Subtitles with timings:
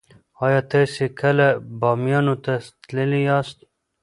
[0.45, 1.47] ایا تاسې کله
[1.79, 2.53] بامیانو ته
[2.85, 3.57] تللي یاست؟